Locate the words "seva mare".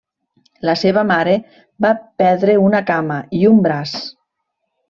0.83-1.35